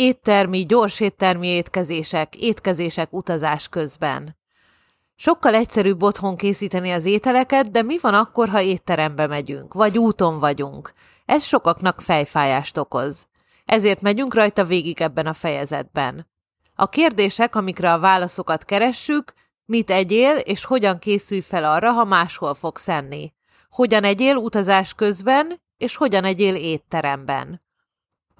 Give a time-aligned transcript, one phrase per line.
[0.00, 4.36] Éttermi, gyors éttermi étkezések, étkezések utazás közben.
[5.16, 10.38] Sokkal egyszerűbb otthon készíteni az ételeket, de mi van akkor, ha étterembe megyünk, vagy úton
[10.38, 10.92] vagyunk?
[11.24, 13.26] Ez sokaknak fejfájást okoz.
[13.64, 16.28] Ezért megyünk rajta végig ebben a fejezetben.
[16.74, 19.32] A kérdések, amikre a válaszokat keressük,
[19.64, 23.32] mit egyél, és hogyan készülj fel arra, ha máshol fogsz enni.
[23.70, 27.66] Hogyan egyél utazás közben, és hogyan egyél étteremben.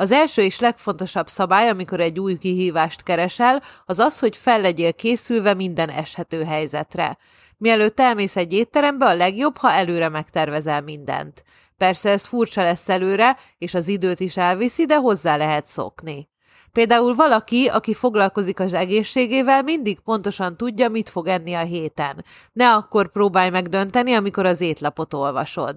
[0.00, 4.92] Az első és legfontosabb szabály, amikor egy új kihívást keresel, az az, hogy fel legyél
[4.92, 7.18] készülve minden eshető helyzetre.
[7.56, 11.44] Mielőtt elmész egy étterembe, a legjobb, ha előre megtervezel mindent.
[11.76, 16.28] Persze ez furcsa lesz előre, és az időt is elviszi, de hozzá lehet szokni.
[16.72, 22.24] Például valaki, aki foglalkozik az egészségével, mindig pontosan tudja, mit fog enni a héten.
[22.52, 25.76] Ne akkor próbálj meg dönteni, amikor az étlapot olvasod.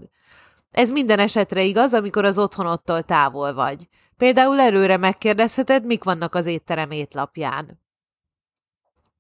[0.71, 3.88] Ez minden esetre igaz, amikor az otthonottól távol vagy.
[4.17, 7.80] Például előre megkérdezheted, mik vannak az étterem étlapján.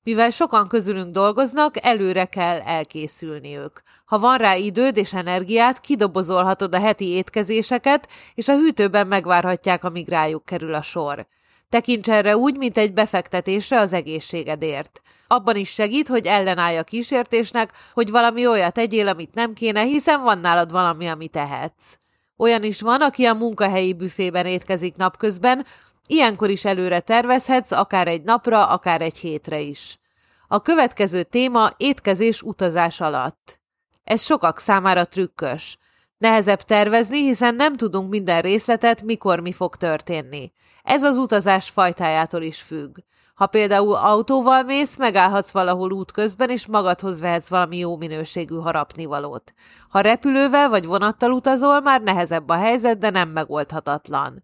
[0.03, 3.81] Mivel sokan közülünk dolgoznak, előre kell elkészülniük.
[4.05, 10.07] Ha van rá időd és energiát, kidobozolhatod a heti étkezéseket, és a hűtőben megvárhatják, amíg
[10.07, 11.27] rájuk kerül a sor.
[11.71, 15.01] Tekints erre úgy, mint egy befektetésre az egészségedért.
[15.27, 20.21] Abban is segít, hogy ellenállj a kísértésnek, hogy valami olyat egyél, amit nem kéne, hiszen
[20.21, 21.97] van nálad valami, amit tehetsz.
[22.37, 25.65] Olyan is van, aki a munkahelyi büfében étkezik napközben,
[26.07, 29.99] ilyenkor is előre tervezhetsz, akár egy napra, akár egy hétre is.
[30.47, 33.59] A következő téma étkezés utazás alatt.
[34.03, 35.77] Ez sokak számára trükkös.
[36.21, 40.51] Nehezebb tervezni, hiszen nem tudunk minden részletet, mikor mi fog történni.
[40.83, 42.97] Ez az utazás fajtájától is függ.
[43.33, 49.53] Ha például autóval mész, megállhatsz valahol útközben, és magadhoz vehetsz valami jó minőségű harapnivalót.
[49.89, 54.43] Ha repülővel vagy vonattal utazol, már nehezebb a helyzet, de nem megoldhatatlan.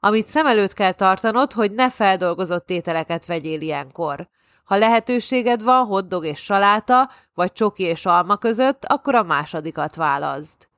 [0.00, 4.28] Amit szem előtt kell tartanod, hogy ne feldolgozott ételeket vegyél ilyenkor.
[4.64, 10.70] Ha lehetőséged van hoddog és saláta, vagy csoki és alma között, akkor a másodikat válaszd.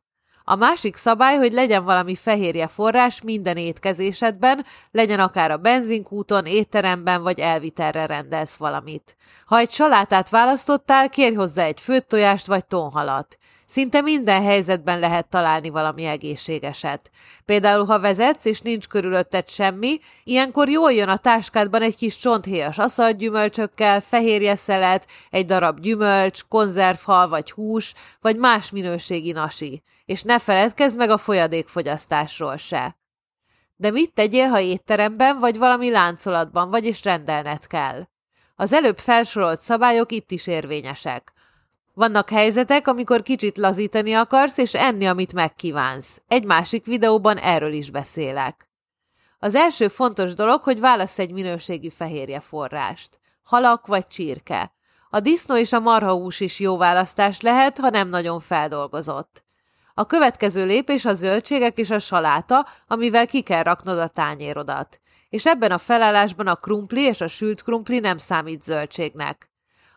[0.47, 7.22] A másik szabály, hogy legyen valami fehérje forrás minden étkezésedben, legyen akár a benzinkúton, étteremben
[7.22, 9.16] vagy elvitelre rendelsz valamit.
[9.47, 13.38] Ha egy salátát választottál, kérj hozzá egy főtt tojást vagy tonhalat.
[13.67, 17.11] Szinte minden helyzetben lehet találni valami egészségeset.
[17.45, 22.79] Például, ha vezetsz, és nincs körülötted semmi, ilyenkor jól jön a táskádban egy kis csonthéjas
[22.79, 29.83] aszalgyümölcsökkel, fehérje szelet, egy darab gyümölcs, konzervhal vagy hús, vagy más minőségi nasi.
[30.05, 32.97] És ne feledkezz meg a folyadékfogyasztásról se.
[33.77, 38.09] De mit tegyél, ha étteremben vagy valami láncolatban vagy, és rendelned kell?
[38.57, 41.33] Az előbb felsorolt szabályok itt is érvényesek.
[41.94, 46.22] Vannak helyzetek, amikor kicsit lazítani akarsz, és enni, amit megkívánsz.
[46.28, 48.69] Egy másik videóban erről is beszélek.
[49.38, 53.19] Az első fontos dolog, hogy válasz egy minőségi fehérje forrást.
[53.43, 54.72] Halak vagy csirke.
[55.10, 59.44] A disznó és a marhahús is jó választás lehet, ha nem nagyon feldolgozott.
[59.94, 65.00] A következő lépés a zöldségek és a saláta, amivel ki kell raknod a tányérodat.
[65.28, 69.54] És ebben a felállásban a krumpli és a sült krumpli nem számít zöldségnek.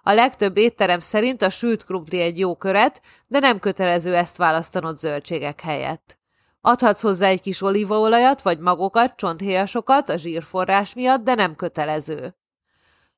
[0.08, 4.98] A legtöbb étterem szerint a sült krumpli egy jó köret, de nem kötelező ezt választanod
[4.98, 6.18] zöldségek helyett.
[6.62, 12.36] Adhatsz hozzá egy kis olívaolajat vagy magokat, csonthéjasokat a zsírforrás miatt, de nem kötelező.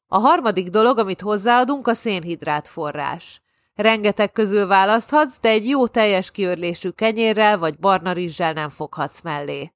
[0.08, 3.42] A harmadik dolog, amit hozzáadunk, a szénhidrát forrás.
[3.76, 9.74] Rengeteg közül választhatsz, de egy jó teljes kiörlésű kenyérrel vagy barna rizssel nem foghatsz mellé.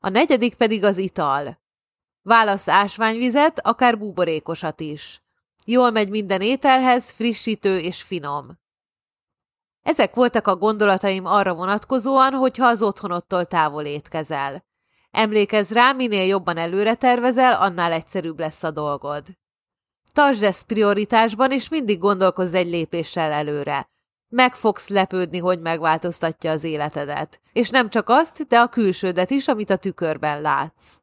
[0.00, 1.60] A negyedik pedig az ital.
[2.22, 5.23] Válasz ásványvizet, akár búborékosat is.
[5.64, 8.58] Jól megy minden ételhez, frissítő és finom.
[9.82, 14.64] Ezek voltak a gondolataim arra vonatkozóan, hogyha az otthonottól távol étkezel.
[15.10, 19.26] Emlékezz rá, minél jobban előre tervezel, annál egyszerűbb lesz a dolgod.
[20.12, 23.88] Tartsd ezt prioritásban, és mindig gondolkozz egy lépéssel előre.
[24.28, 27.40] Meg fogsz lepődni, hogy megváltoztatja az életedet.
[27.52, 30.96] És nem csak azt, de a külsődet is, amit a tükörben látsz.